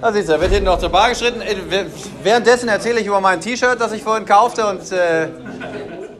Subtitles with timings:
[0.00, 1.40] Da siehst du, wird hinten noch zur Bar geschritten.
[1.40, 1.56] Äh,
[2.22, 4.66] währenddessen erzähle ich über mein T-Shirt, das ich vorhin kaufte.
[4.66, 5.28] Und äh,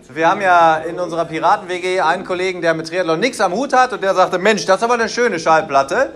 [0.08, 3.92] wir haben ja in unserer Piraten-WG einen Kollegen, der mit Triathlon nichts am Hut hat.
[3.92, 6.10] Und der sagte, Mensch, das ist aber eine schöne Schallplatte.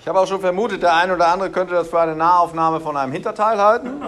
[0.00, 2.96] Ich habe auch schon vermutet, der eine oder andere könnte das für eine Nahaufnahme von
[2.96, 4.02] einem Hinterteil halten.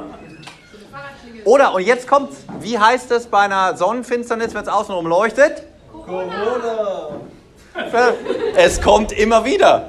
[1.44, 5.62] Oder, und jetzt kommt, wie heißt es bei einer Sonnenfinsternis, wenn es außenrum leuchtet?
[5.90, 7.08] Corona.
[8.56, 9.88] Es kommt immer wieder.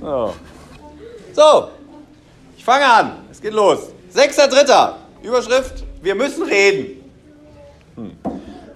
[0.00, 0.32] So.
[1.38, 1.68] So,
[2.56, 3.12] ich fange an.
[3.30, 3.78] Es geht los.
[4.10, 4.96] Sechster Dritter.
[5.22, 7.08] Überschrift, wir müssen reden.
[7.94, 8.18] Hm.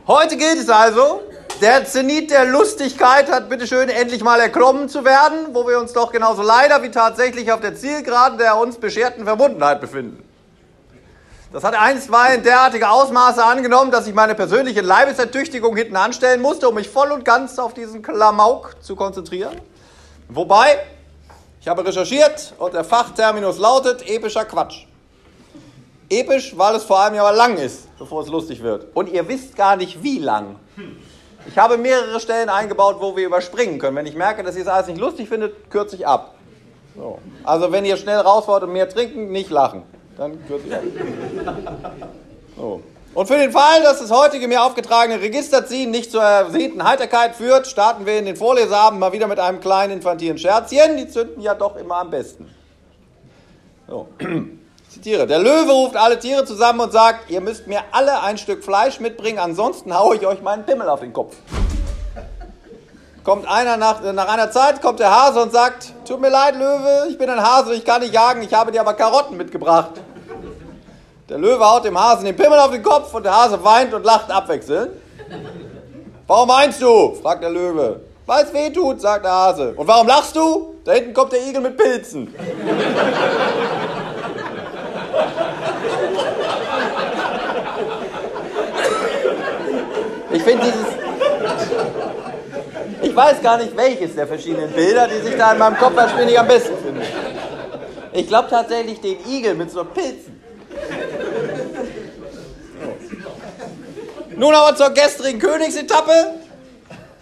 [0.07, 1.23] Heute gilt es also,
[1.61, 6.12] der Zenit der Lustigkeit hat bitteschön endlich mal erklommen zu werden, wo wir uns doch
[6.12, 10.23] genauso leider wie tatsächlich auf der Zielgeraden der uns bescherten Verbundenheit befinden.
[11.52, 16.77] Das hat einstweilen derartige Ausmaße angenommen, dass ich meine persönliche Leibesertüchtigung hinten anstellen musste, um
[16.77, 19.60] mich voll und ganz auf diesen Klamauk zu konzentrieren.
[20.29, 20.79] Wobei,
[21.62, 24.84] ich habe recherchiert und der Fachterminus lautet epischer Quatsch.
[26.10, 28.88] Episch, weil es vor allem ja lang ist, bevor es lustig wird.
[28.95, 30.57] Und ihr wisst gar nicht, wie lang.
[31.46, 33.96] Ich habe mehrere Stellen eingebaut, wo wir überspringen können.
[33.96, 36.35] Wenn ich merke, dass ihr es alles nicht lustig findet, kürze ich ab.
[36.96, 37.21] So.
[37.45, 39.85] Also wenn ihr schnell raus wollt und mehr trinken, nicht lachen.
[40.18, 40.83] Dann kürze ich ab.
[42.57, 42.83] So.
[43.15, 47.66] Und für den Fall, dass das heutige mir aufgetragene Registerziehen nicht zur ersehnten Heiterkeit führt,
[47.66, 50.96] starten wir in den Vorleseabend mal wieder mit einem kleinen infantilen Scherzchen.
[50.96, 52.49] Die zünden ja doch immer am besten.
[53.88, 54.09] So.
[54.93, 58.37] Ich zitiere, der Löwe ruft alle Tiere zusammen und sagt, ihr müsst mir alle ein
[58.37, 61.35] Stück Fleisch mitbringen, ansonsten haue ich euch meinen Pimmel auf den Kopf.
[63.24, 67.06] Kommt einer nach, nach einer Zeit, kommt der Hase und sagt, tut mir leid, Löwe,
[67.09, 69.93] ich bin ein Hase, ich kann nicht jagen, ich habe dir aber Karotten mitgebracht.
[71.33, 74.05] Der Löwe haut dem Hasen den Pimmel auf den Kopf und der Hase weint und
[74.05, 74.91] lacht abwechselnd.
[76.27, 77.15] Warum meinst du?
[77.22, 78.00] fragt der Löwe.
[78.27, 79.72] Weil es weh tut, sagt der Hase.
[79.75, 80.75] Und warum lachst du?
[80.84, 82.34] Da hinten kommt der Igel mit Pilzen.
[90.33, 90.87] Ich finde dieses.
[93.01, 96.37] Ich weiß gar nicht, welches der verschiedenen Bilder, die sich da in meinem Kopf erspielen,
[96.37, 97.01] am besten finden.
[98.12, 100.42] Ich glaube tatsächlich den Igel mit so Pilzen.
[104.43, 106.35] Nun aber zur gestrigen Königsetappe.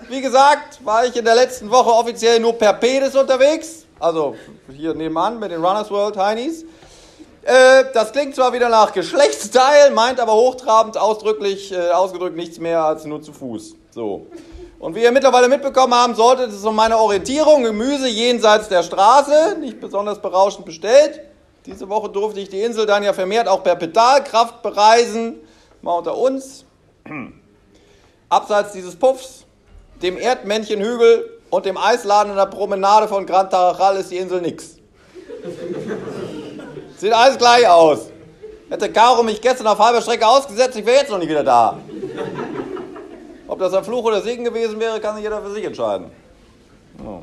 [0.09, 3.85] Wie gesagt, war ich in der letzten Woche offiziell nur per Pedis unterwegs.
[3.99, 4.37] Also
[4.75, 6.65] hier nebenan mit den Runners World Heinis.
[7.43, 12.83] Äh, das klingt zwar wieder nach Geschlechtsteil, meint aber hochtrabend ausdrücklich, äh, ausgedrückt nichts mehr
[12.83, 13.75] als nur zu Fuß.
[13.91, 14.27] So.
[14.79, 19.59] Und wie ihr mittlerweile mitbekommen haben solltet, es um meine Orientierung Gemüse jenseits der Straße,
[19.61, 21.21] nicht besonders berauschend bestellt.
[21.67, 25.39] Diese Woche durfte ich die Insel dann ja vermehrt auch per Pedalkraft bereisen,
[25.83, 26.65] mal unter uns.
[28.29, 29.45] Abseits dieses Puffs,
[30.03, 34.77] dem Erdmännchenhügel und dem Eisladen in der Promenade von Gran Tarajal ist die Insel nix.
[36.97, 38.11] Sieht alles gleich aus.
[38.69, 41.79] Hätte Caro mich gestern auf halber Strecke ausgesetzt, ich wäre jetzt noch nicht wieder da.
[43.49, 46.11] Ob das ein Fluch oder Segen gewesen wäre, kann sich jeder für sich entscheiden.
[47.05, 47.23] Oh.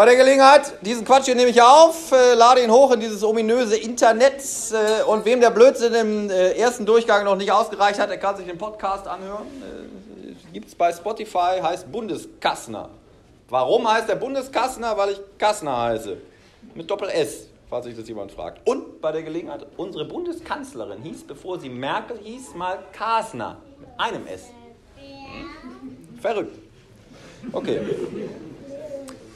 [0.00, 3.22] Bei der Gelegenheit, diesen Quatsch hier nehme ich auf, äh, lade ihn hoch in dieses
[3.22, 8.08] ominöse Internet äh, und wem der Blödsinn im äh, ersten Durchgang noch nicht ausgereicht hat,
[8.08, 9.46] der kann sich den Podcast anhören.
[9.60, 12.88] Äh, Gibt es bei Spotify, heißt Bundeskassner.
[13.50, 14.96] Warum heißt der Bundeskassner?
[14.96, 16.16] Weil ich Kassner heiße.
[16.74, 18.66] Mit Doppel S falls sich das jemand fragt.
[18.66, 23.58] Und bei der Gelegenheit, unsere Bundeskanzlerin hieß, bevor sie Merkel hieß, mal Kasner.
[23.78, 24.44] Mit einem S.
[24.96, 26.18] Hm?
[26.22, 26.56] Verrückt.
[27.52, 27.80] Okay.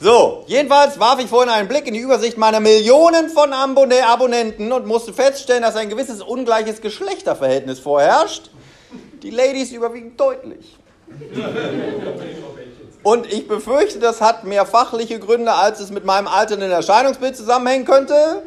[0.01, 4.85] So, jedenfalls warf ich vorhin einen Blick in die Übersicht meiner Millionen von Abonnenten und
[4.85, 8.51] musste feststellen, dass ein gewisses ungleiches Geschlechterverhältnis vorherrscht.
[9.23, 10.77] Die Ladies überwiegen deutlich.
[13.03, 17.85] Und ich befürchte, das hat mehr fachliche Gründe, als es mit meinem alternden Erscheinungsbild zusammenhängen
[17.85, 18.43] könnte.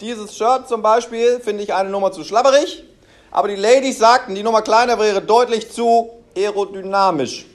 [0.00, 2.84] Dieses Shirt zum Beispiel finde ich eine Nummer zu schlabberig.
[3.30, 7.46] Aber die Ladies sagten, die Nummer kleiner wäre deutlich zu aerodynamisch.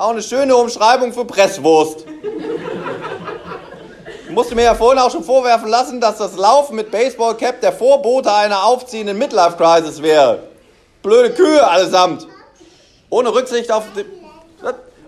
[0.00, 2.06] Auch eine schöne Umschreibung für Presswurst.
[4.24, 7.74] Ich musste mir ja vorhin auch schon vorwerfen lassen, dass das Laufen mit Baseballcap der
[7.74, 10.44] Vorbote einer aufziehenden Midlife-Crisis wäre.
[11.02, 12.26] Blöde Kühe allesamt.
[13.10, 14.06] Ohne Rücksicht auf die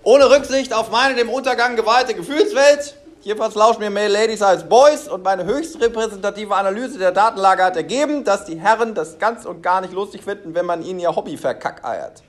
[0.03, 2.95] ohne Rücksicht auf meine dem Untergang geweihte Gefühlswelt.
[3.23, 7.77] Jedenfalls lauschen mir mehr Ladies als Boys und meine höchst repräsentative Analyse der Datenlage hat
[7.77, 11.17] ergeben, dass die Herren das ganz und gar nicht lustig finden, wenn man ihnen ihr
[11.17, 12.23] Hobby verkackeiert.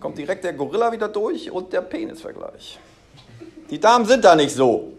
[0.00, 2.78] Kommt direkt der Gorilla wieder durch und der Penisvergleich.
[3.68, 4.94] Die Damen sind da nicht so.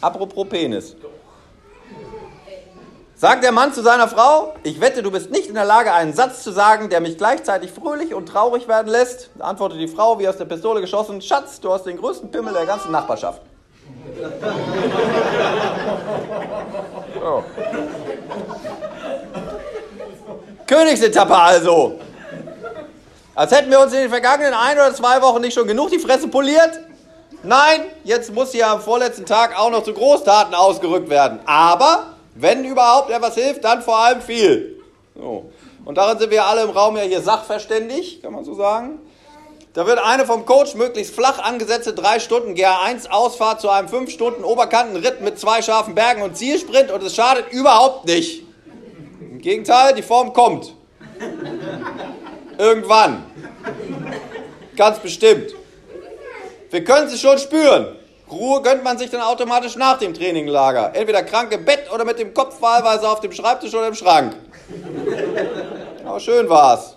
[0.00, 0.96] Apropos Penis.
[3.16, 6.12] Sagt der Mann zu seiner Frau, ich wette, du bist nicht in der Lage, einen
[6.12, 9.30] Satz zu sagen, der mich gleichzeitig fröhlich und traurig werden lässt.
[9.38, 12.66] Antwortet die Frau, wie aus der Pistole geschossen, Schatz, du hast den größten Pimmel der
[12.66, 13.42] ganzen Nachbarschaft.
[17.20, 17.44] So.
[20.66, 22.00] Königsetappe also.
[23.34, 25.98] Als hätten wir uns in den vergangenen ein oder zwei Wochen nicht schon genug die
[25.98, 26.80] Fresse poliert.
[27.42, 31.40] Nein, jetzt muss hier am vorletzten Tag auch noch zu Großtaten ausgerückt werden.
[31.46, 34.80] Aber, wenn überhaupt etwas hilft, dann vor allem viel.
[35.14, 35.50] So.
[35.84, 39.00] Und darin sind wir alle im Raum ja hier sachverständig, kann man so sagen.
[39.72, 44.10] Da wird eine vom Coach möglichst flach angesetzte 3 Stunden GA1 Ausfahrt zu einem 5
[44.10, 48.44] Stunden Oberkantenritt mit zwei scharfen Bergen und Zielsprint und es schadet überhaupt nicht.
[49.20, 50.74] Im Gegenteil, die Form kommt.
[52.62, 53.24] Irgendwann.
[54.76, 55.52] Ganz bestimmt.
[56.70, 57.96] Wir können sie schon spüren.
[58.30, 60.92] Ruhe gönnt man sich dann automatisch nach dem Traininglager.
[60.94, 64.36] Entweder krank im Bett oder mit dem Kopf wahlweise auf dem Schreibtisch oder im Schrank.
[66.04, 66.96] Aber schön war's.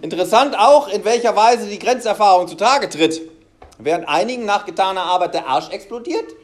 [0.00, 3.20] Interessant auch, in welcher Weise die Grenzerfahrung zutage tritt.
[3.78, 6.36] Während einigen nach getaner Arbeit der Arsch explodiert,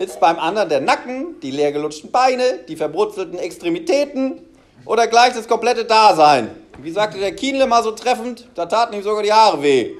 [0.00, 4.40] ist beim anderen der Nacken, die leergelutschten Beine, die verbrutzelten Extremitäten
[4.84, 6.50] oder gleich das komplette Dasein.
[6.80, 9.94] Wie sagte der Kienle mal so treffend, da taten ihm sogar die Haare weh.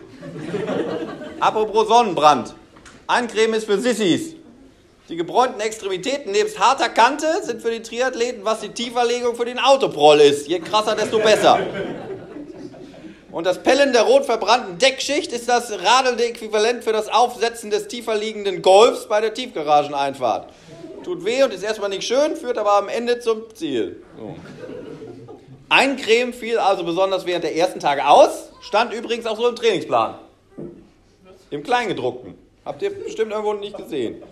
[1.41, 2.55] Apropos Sonnenbrand.
[3.09, 4.37] Eincremen ist für Sissis.
[5.09, 9.59] Die gebräunten Extremitäten nebst harter Kante sind für die Triathleten, was die Tieferlegung für den
[9.59, 10.47] Autoproll ist.
[10.47, 11.59] Je krasser, desto besser.
[13.33, 17.89] Und das Pellen der rot verbrannten Deckschicht ist das radelnde Äquivalent für das Aufsetzen des
[17.89, 20.53] tiefer liegenden Golfs bei der Tiefgarageneinfahrt.
[21.03, 24.03] Tut weh und ist erstmal nicht schön, führt aber am Ende zum Ziel.
[24.17, 24.37] So.
[25.69, 30.15] Eincremen fiel also besonders während der ersten Tage aus, stand übrigens auch so im Trainingsplan.
[31.51, 32.35] Im Kleingedruckten.
[32.65, 34.23] Habt ihr bestimmt irgendwo nicht gesehen.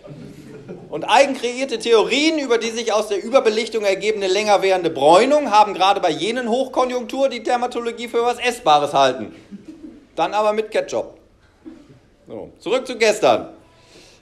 [0.90, 6.00] Und eigenkreierte Theorien über die sich aus der Überbelichtung ergebende länger währende Bräunung haben gerade
[6.00, 9.34] bei jenen Hochkonjunktur die Dermatologie für was Essbares halten.
[10.16, 11.18] Dann aber mit Ketchup.
[12.26, 13.50] So, zurück zu gestern.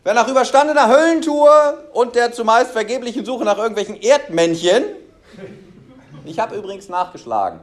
[0.03, 4.85] Wer nach überstandener Höllentour und der zumeist vergeblichen Suche nach irgendwelchen Erdmännchen,
[6.25, 7.61] ich habe übrigens nachgeschlagen,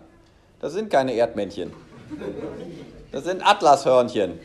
[0.60, 1.74] das sind keine Erdmännchen,
[3.12, 4.40] das sind Atlashörnchen.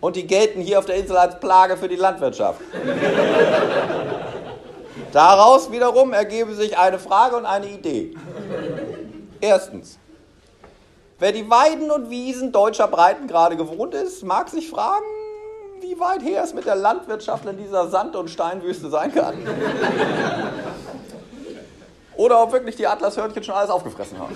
[0.00, 2.60] Und die gelten hier auf der Insel als Plage für die Landwirtschaft.
[5.12, 8.14] Daraus wiederum ergeben sich eine Frage und eine Idee.
[9.40, 9.98] Erstens,
[11.18, 15.04] wer die Weiden und Wiesen deutscher Breitengrade gewohnt ist, mag sich fragen,
[15.80, 19.36] wie weit her es mit der Landwirtschaft in dieser Sand- und Steinwüste sein kann.
[22.16, 24.34] Oder ob wirklich die Atlashörnchen schon alles aufgefressen haben.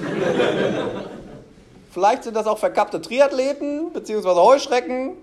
[1.90, 4.28] Vielleicht sind das auch verkappte Triathleten bzw.
[4.28, 5.16] Heuschrecken,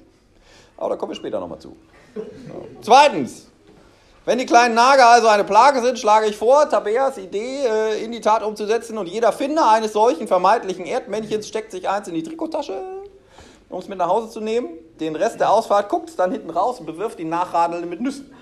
[0.75, 1.75] aber da kommen wir später nochmal zu.
[2.81, 3.47] Zweitens,
[4.25, 8.11] wenn die kleinen Nager also eine Plage sind, schlage ich vor, Tabeas Idee äh, in
[8.11, 12.23] die Tat umzusetzen und jeder Finder eines solchen vermeintlichen Erdmännchens steckt sich eins in die
[12.23, 12.83] Trikottasche,
[13.69, 14.67] um es mit nach Hause zu nehmen.
[14.99, 18.33] Den Rest der Ausfahrt guckt es dann hinten raus und bewirft die Nachradelnden mit Nüssen.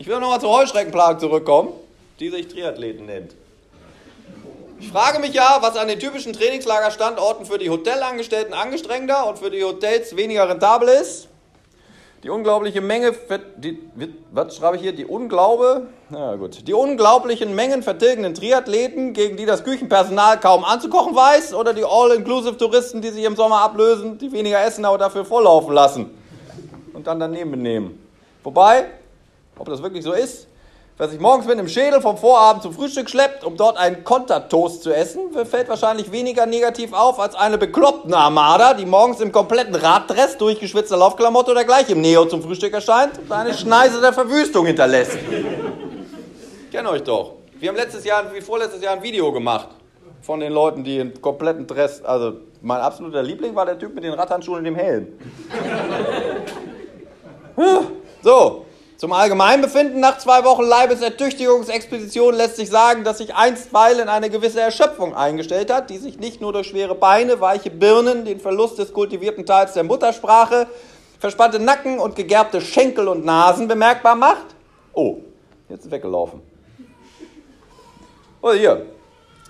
[0.00, 1.72] Ich will nochmal zur Heuschreckenplage zurückkommen,
[2.20, 3.34] die sich Triathleten nennt.
[4.78, 9.50] Ich frage mich ja, was an den typischen Trainingslagerstandorten für die Hotelangestellten angestrengter und für
[9.50, 11.26] die Hotels weniger rentabel ist.
[12.22, 13.12] Die unglaubliche Menge,
[13.56, 13.78] die,
[14.30, 14.92] was schreibe ich hier?
[14.92, 21.14] Die Unglaube, na gut, die unglaublichen Mengen vertilgenden Triathleten, gegen die das Küchenpersonal kaum anzukochen
[21.14, 25.72] weiß, oder die All-Inclusive-Touristen, die sich im Sommer ablösen, die weniger essen, aber dafür volllaufen
[25.74, 26.10] lassen
[26.92, 28.04] und dann daneben benehmen.
[28.42, 28.86] Wobei,
[29.58, 30.48] ob das wirklich so ist,
[31.00, 34.82] Wer sich morgens mit einem Schädel vom Vorabend zum Frühstück schleppt, um dort einen Kontertoast
[34.82, 39.76] zu essen, fällt wahrscheinlich weniger negativ auf als eine bekloppte Armada, die morgens im kompletten
[39.76, 44.66] Raddress, durchgeschwitzter Laufklamotte oder gleich im Neo zum Frühstück erscheint und eine Schneise der Verwüstung
[44.66, 45.16] hinterlässt.
[46.64, 47.34] Ich kenne euch doch.
[47.60, 49.68] Wir haben letztes Jahr, wie vorletztes Jahr, ein Video gemacht
[50.20, 54.02] von den Leuten, die in kompletten Dress, also mein absoluter Liebling war der Typ mit
[54.02, 55.06] den Radhandschuhen und dem Helm.
[58.24, 58.64] so,
[58.98, 65.14] zum Allgemeinbefinden nach zwei Wochen Leibesertüchtigungsexpedition lässt sich sagen, dass sich einstweilen eine gewisse Erschöpfung
[65.14, 69.46] eingestellt hat, die sich nicht nur durch schwere Beine, weiche Birnen, den Verlust des kultivierten
[69.46, 70.66] Teils der Muttersprache,
[71.20, 74.46] verspannte Nacken und gegerbte Schenkel und Nasen bemerkbar macht.
[74.92, 75.18] Oh,
[75.68, 76.42] jetzt ist weggelaufen.
[78.42, 78.84] Oh, hier.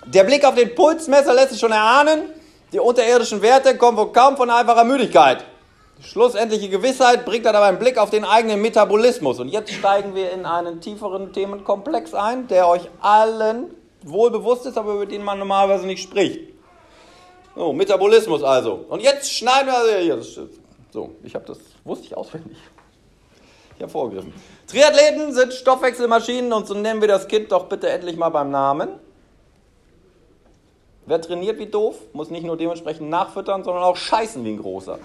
[0.05, 2.29] Der Blick auf den Pulsmesser lässt sich schon erahnen.
[2.71, 5.43] Die unterirdischen Werte kommen wohl kaum von einfacher Müdigkeit.
[6.01, 9.39] Schlussendliche Gewissheit bringt dann aber einen Blick auf den eigenen Metabolismus.
[9.39, 14.77] Und jetzt steigen wir in einen tieferen Themenkomplex ein, der euch allen wohl bewusst ist,
[14.77, 16.53] aber über den man normalerweise nicht spricht.
[17.55, 18.85] So, Metabolismus also.
[18.87, 20.47] Und jetzt schneiden wir also.
[20.91, 22.57] So, ich habe das, wusste ich auswendig.
[23.75, 24.33] Ich habe vorgegriffen.
[24.67, 28.89] Triathleten sind Stoffwechselmaschinen und so nennen wir das Kind doch bitte endlich mal beim Namen.
[31.09, 34.99] Wer trainiert wie doof, muss nicht nur dementsprechend nachfüttern, sondern auch scheißen wie ein großer.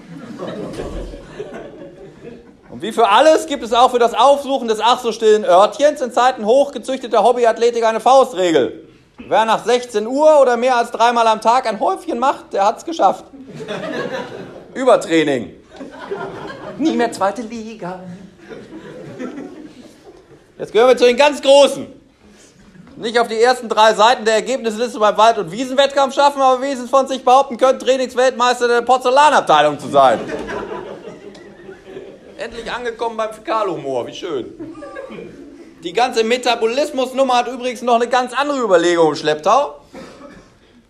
[2.68, 6.02] Und wie für alles gibt es auch für das Aufsuchen des ach so stillen Örtchens
[6.02, 8.86] in Zeiten hochgezüchteter Hobbyathletik eine Faustregel.
[9.16, 12.76] Wer nach 16 Uhr oder mehr als dreimal am Tag ein Häufchen macht, der hat
[12.76, 13.24] es geschafft.
[14.74, 15.54] Übertraining.
[16.76, 18.00] Nie mehr zweite Liga.
[20.58, 22.03] Jetzt gehören wir zu den ganz Großen.
[22.96, 26.90] Nicht auf die ersten drei Seiten der Ergebnisliste beim Wald- und Wiesenwettkampf schaffen, aber wenigstens
[26.90, 30.20] von sich behaupten können, Trainingsweltmeister der Porzellanabteilung zu sein.
[32.38, 34.54] Endlich angekommen beim Fäkalhumor, wie schön.
[35.82, 39.74] Die ganze Metabolismusnummer hat übrigens noch eine ganz andere Überlegung im Schlepptau.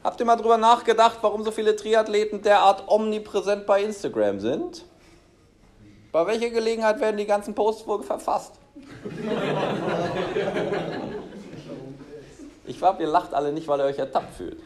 [0.02, 4.84] Habt ihr mal drüber nachgedacht, warum so viele Triathleten derart omnipräsent bei Instagram sind?
[6.12, 8.52] Bei welcher Gelegenheit werden die ganzen Posts wohl verfasst?
[12.66, 14.58] Ich glaube, ihr lacht alle nicht, weil ihr euch ertappt fühlt.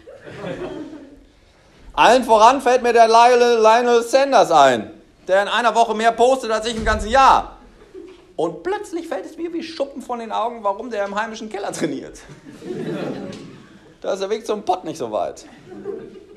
[1.93, 6.67] Allen voran fällt mir der Lionel Sanders ein der in einer Woche mehr postet als
[6.67, 7.59] ich im ganzen Jahr.
[8.35, 11.73] Und plötzlich fällt es mir wie Schuppen von den Augen, warum der im heimischen Keller
[11.73, 12.19] trainiert.
[14.01, 15.45] Da ist der Weg zum Pott nicht so weit.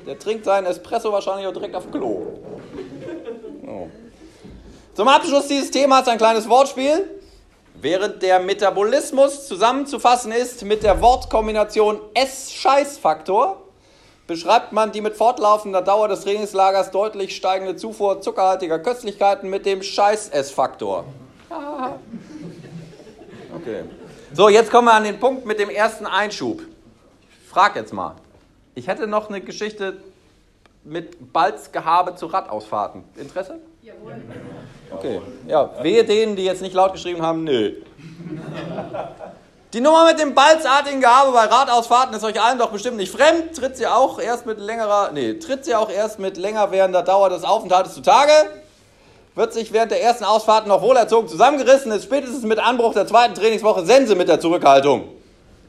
[0.05, 2.39] Der trinkt seinen Espresso wahrscheinlich auch direkt auf Klo.
[3.67, 3.87] Oh.
[4.95, 7.20] Zum Abschluss dieses Themas ein kleines Wortspiel.
[7.81, 13.59] Während der Metabolismus zusammenzufassen ist mit der Wortkombination S-Scheißfaktor,
[14.27, 19.81] beschreibt man die mit fortlaufender Dauer des Trainingslagers deutlich steigende Zufuhr zuckerhaltiger Köstlichkeiten mit dem
[19.81, 21.05] Scheiß-S-Faktor.
[23.53, 23.83] Okay.
[24.33, 26.61] So, jetzt kommen wir an den Punkt mit dem ersten Einschub.
[27.43, 28.15] Ich frage jetzt mal.
[28.75, 29.97] Ich hätte noch eine Geschichte
[30.85, 33.03] mit Balzgehabe zu Radausfahrten.
[33.17, 33.59] Interesse?
[33.83, 34.15] Jawohl.
[35.01, 35.21] Okay.
[35.47, 37.73] Ja, wehe denen, die jetzt nicht laut geschrieben haben, nö.
[39.73, 43.55] Die Nummer mit dem balzartigen Gehabe bei Radausfahrten ist euch allen doch bestimmt nicht fremd.
[43.55, 47.29] Tritt sie auch erst mit längerer, nee, tritt sie auch erst mit länger währender Dauer
[47.29, 48.31] des Aufenthaltes zutage.
[49.33, 53.33] Wird sich während der ersten Ausfahrt noch wohlerzogen zusammengerissen, ist spätestens mit Anbruch der zweiten
[53.33, 55.05] Trainingswoche Sense mit der Zurückhaltung.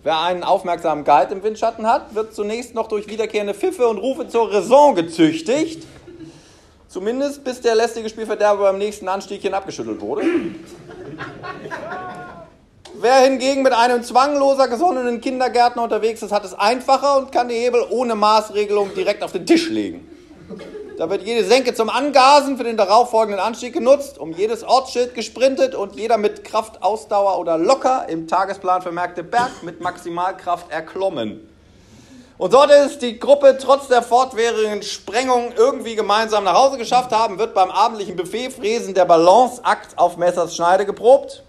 [0.03, 4.27] Wer einen aufmerksamen Guide im Windschatten hat, wird zunächst noch durch wiederkehrende Pfiffe und Rufe
[4.27, 5.87] zur Raison gezüchtigt.
[6.93, 10.25] Zumindest bis der lästige Spielverderber beim nächsten Anstiegchen abgeschüttelt wurde.
[13.01, 17.55] Wer hingegen mit einem zwangloser gesonnenen Kindergärtner unterwegs ist, hat es einfacher und kann die
[17.55, 20.07] Hebel ohne Maßregelung direkt auf den Tisch legen.
[20.99, 25.75] Da wird jede Senke zum Angasen für den darauffolgenden Anstieg genutzt, um jedes Ortsschild gesprintet
[25.75, 31.49] und jeder mit Kraft, Ausdauer oder locker im Tagesplan vermerkte Berg mit Maximalkraft erklommen.
[32.43, 37.39] Und sollte es die Gruppe trotz der fortwährenden Sprengung irgendwie gemeinsam nach Hause geschafft haben,
[37.39, 41.45] wird beim abendlichen Buffetfräsen der Balanceakt auf Messers Schneide geprobt.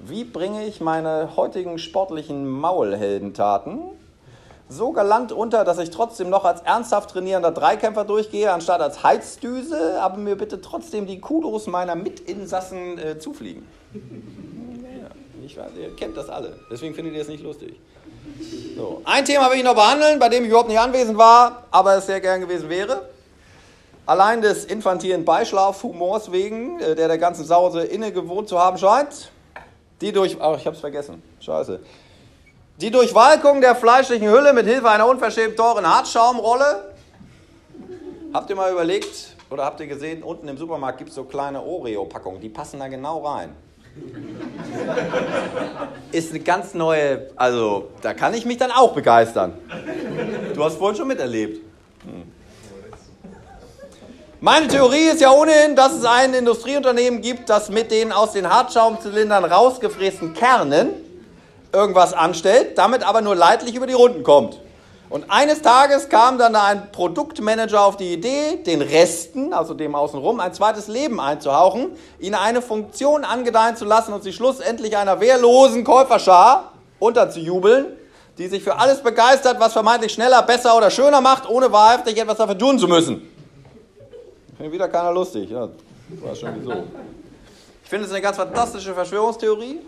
[0.00, 3.82] Wie bringe ich meine heutigen sportlichen Maulheldentaten
[4.68, 10.02] so galant unter, dass ich trotzdem noch als ernsthaft trainierender Dreikämpfer durchgehe, anstatt als Heizdüse,
[10.02, 13.68] aber mir bitte trotzdem die Kudos meiner Mitinsassen äh, zufliegen?
[13.92, 15.10] Ja,
[15.46, 17.78] ich weiß, ihr kennt das alle, deswegen findet ihr es nicht lustig.
[18.76, 19.02] So.
[19.04, 22.06] Ein Thema will ich noch behandeln, bei dem ich überhaupt nicht anwesend war, aber es
[22.06, 23.08] sehr gern gewesen wäre.
[24.06, 29.30] Allein des infantilen Beischlafhumors wegen, äh, der der ganzen Sause inne gewohnt zu haben scheint,
[30.00, 31.80] die durch, ach, ich hab's vergessen, scheiße.
[32.80, 36.94] Die Durchwalkung der fleischlichen Hülle mit Hilfe einer unverschämt teuren Hartschaumrolle.
[38.32, 41.62] Habt ihr mal überlegt oder habt ihr gesehen, unten im Supermarkt gibt es so kleine
[41.62, 43.54] Oreo-Packungen, die passen da genau rein.
[46.12, 49.54] Ist eine ganz neue, also da kann ich mich dann auch begeistern.
[50.54, 51.60] Du hast vorhin schon miterlebt.
[52.04, 52.34] Hm.
[54.40, 58.48] Meine Theorie ist ja ohnehin, dass es ein Industrieunternehmen gibt, das mit den aus den
[58.48, 60.90] Hartschaumzylindern rausgefrästen Kernen
[61.72, 64.60] irgendwas anstellt, damit aber nur leidlich über die Runden kommt.
[65.10, 70.40] Und eines Tages kam dann ein Produktmanager auf die Idee, den Resten, also dem außenrum,
[70.40, 75.84] ein zweites Leben einzuhauchen, ihnen eine Funktion angedeihen zu lassen und sie schlussendlich einer wehrlosen
[75.84, 77.86] Käuferschar unterzujubeln,
[78.38, 82.38] die sich für alles begeistert, was vermeintlich schneller, besser oder schöner macht, ohne wahrhaftig etwas
[82.38, 83.30] dafür tun zu müssen.
[84.56, 85.50] Finde wieder keiner lustig.
[85.50, 85.68] Ja,
[86.22, 86.72] war schon wieso.
[87.82, 89.80] Ich finde es eine ganz fantastische Verschwörungstheorie.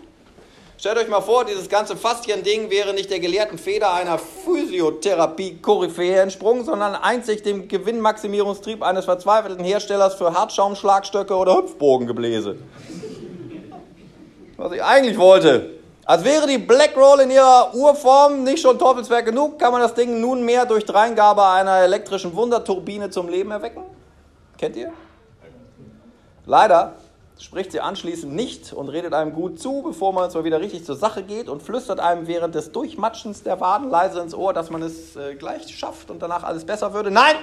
[0.79, 6.65] Stellt euch mal vor, dieses ganze Faszien-Ding wäre nicht der gelehrten Feder einer Physiotherapie-Koryphäe entsprungen,
[6.65, 12.57] sondern einzig dem Gewinnmaximierungstrieb eines verzweifelten Herstellers für Hartschaumschlagstöcke oder Hüpfbogengebläse.
[14.57, 15.71] Was ich eigentlich wollte.
[16.05, 20.21] Als wäre die Blackroll in ihrer Urform nicht schon Teufelswerk genug, kann man das Ding
[20.21, 23.81] nunmehr durch Dreingabe einer elektrischen Wunderturbine zum Leben erwecken?
[24.59, 24.93] Kennt ihr?
[26.45, 26.93] Leider
[27.39, 30.95] spricht sie anschließend nicht und redet einem gut zu, bevor man zwar wieder richtig zur
[30.95, 34.81] Sache geht und flüstert einem während des Durchmatschens der Waden leise ins Ohr, dass man
[34.81, 37.11] es äh, gleich schafft und danach alles besser würde.
[37.11, 37.35] Nein!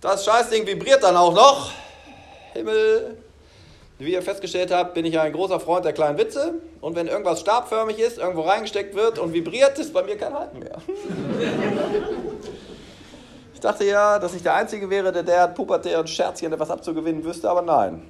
[0.00, 1.70] Das Scheißding vibriert dann auch noch.
[2.52, 3.16] Himmel!
[3.98, 6.54] Wie ihr festgestellt habt, bin ich ein großer Freund der kleinen Witze.
[6.82, 10.58] Und wenn irgendwas stabförmig ist, irgendwo reingesteckt wird und vibriert, ist bei mir kein Halten
[10.58, 10.76] mehr.
[13.54, 17.48] Ich dachte ja, dass ich der Einzige wäre, der derart pubertären Scherzchen etwas abzugewinnen wüsste,
[17.48, 18.06] aber nein.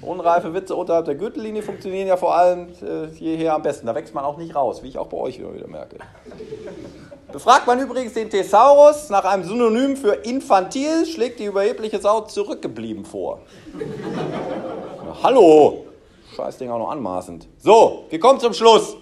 [0.00, 3.86] Unreife Witze unterhalb der Gürtellinie funktionieren ja vor allem äh, jeher am besten.
[3.86, 5.98] Da wächst man auch nicht raus, wie ich auch bei euch immer wieder merke.
[7.32, 13.04] Befragt man übrigens den Thesaurus nach einem Synonym für infantil, schlägt die überhebliche Sau zurückgeblieben
[13.04, 13.40] vor.
[13.74, 15.84] Na, hallo!
[16.34, 17.46] Scheißding auch noch anmaßend.
[17.58, 18.96] So, wir kommen zum Schluss.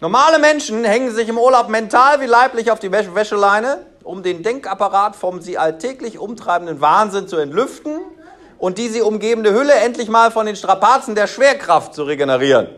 [0.00, 5.16] Normale Menschen hängen sich im Urlaub mental wie leiblich auf die Wäscheleine, um den Denkapparat
[5.16, 8.00] vom sie alltäglich umtreibenden Wahnsinn zu entlüften
[8.60, 12.68] und die sie umgebende Hülle endlich mal von den Strapazen der Schwerkraft zu regenerieren.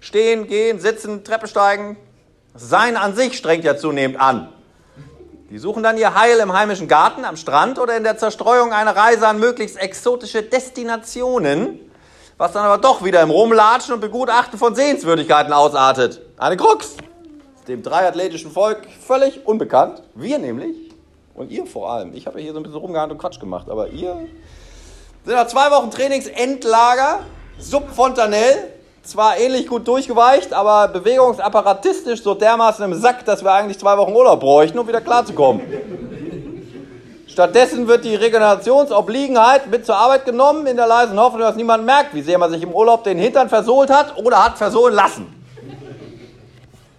[0.00, 1.96] Stehen, gehen, sitzen, Treppe steigen.
[2.54, 4.48] Sein an sich strengt ja zunehmend an.
[5.50, 8.96] Die suchen dann ihr Heil im heimischen Garten, am Strand oder in der Zerstreuung einer
[8.96, 11.78] Reise an möglichst exotische Destinationen,
[12.36, 16.22] was dann aber doch wieder im Rumlatschen und Begutachten von Sehenswürdigkeiten ausartet.
[16.38, 16.96] Eine Krux.
[17.68, 20.02] Dem dreiathletischen Volk völlig unbekannt.
[20.14, 20.76] Wir nämlich.
[21.34, 22.14] Und ihr vor allem.
[22.14, 24.26] Ich habe ja hier so ein bisschen rumgehandelt und Quatsch gemacht, aber ihr
[25.24, 27.20] sind nach zwei Wochen Trainingsendlager,
[27.58, 28.70] Subfontanell,
[29.02, 34.12] zwar ähnlich gut durchgeweicht, aber bewegungsapparatistisch so dermaßen im Sack, dass wir eigentlich zwei Wochen
[34.12, 35.62] Urlaub bräuchten, um wieder klarzukommen.
[37.26, 42.14] Stattdessen wird die Regenerationsobliegenheit mit zur Arbeit genommen, in der leisen Hoffnung, dass niemand merkt,
[42.14, 45.26] wie sehr man sich im Urlaub den Hintern versohlt hat oder hat versohlen lassen.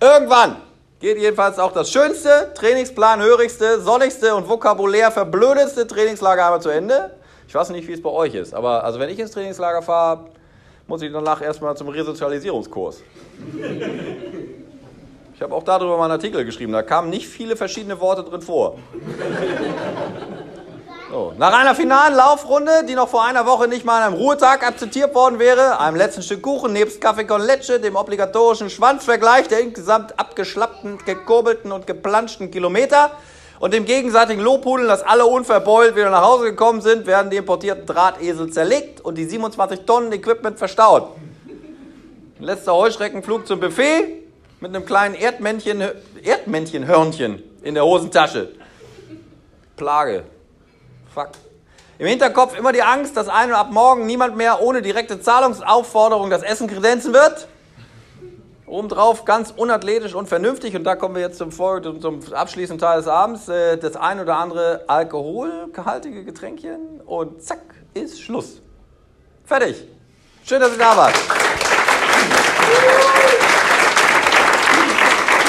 [0.01, 0.57] Irgendwann
[0.99, 7.11] geht jedenfalls auch das schönste, trainingsplanhörigste, sonnigste und vokabulär verblödetste Trainingslager einmal zu Ende.
[7.55, 10.25] Ich weiß nicht, wie es bei euch ist, aber also wenn ich ins Trainingslager fahre,
[10.87, 13.01] muss ich danach erstmal zum Resozialisierungskurs.
[15.33, 18.41] Ich habe auch darüber mal einen Artikel geschrieben, da kamen nicht viele verschiedene Worte drin
[18.41, 18.77] vor.
[21.09, 21.33] So.
[21.37, 25.15] Nach einer finalen Laufrunde, die noch vor einer Woche nicht mal an einem Ruhetag akzeptiert
[25.15, 30.19] worden wäre, einem letzten Stück Kuchen nebst Kaffee con Leche, dem obligatorischen Schwanzvergleich der insgesamt
[30.19, 33.11] abgeschlappten, gekurbelten und geplanschten Kilometer,
[33.59, 37.85] und dem gegenseitigen Lobhudeln, dass alle unverbeult wieder nach Hause gekommen sind, werden die importierten
[37.85, 41.09] Drahtesel zerlegt und die 27 Tonnen Equipment verstaut.
[42.39, 44.23] Letzter Heuschreckenflug zum Buffet
[44.59, 45.83] mit einem kleinen Erdmännchen,
[46.21, 48.49] Erdmännchenhörnchen in der Hosentasche.
[49.77, 50.23] Plage.
[51.13, 51.29] Fuck.
[51.97, 56.29] Im Hinterkopf immer die Angst, dass ein und ab morgen niemand mehr ohne direkte Zahlungsaufforderung
[56.29, 57.47] das Essen kredenzen wird.
[58.67, 63.07] Obendrauf ganz unathletisch und vernünftig, und da kommen wir jetzt zum, zum abschließenden Teil des
[63.07, 67.61] Abends, äh, das ein oder andere alkoholgehaltige Getränkchen und zack,
[67.93, 68.61] ist Schluss.
[69.45, 69.87] Fertig.
[70.43, 71.15] Schön, dass ihr da wart.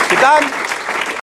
[0.08, 0.55] Vielen Dank.